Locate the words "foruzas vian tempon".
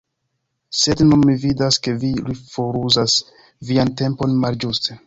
2.41-4.37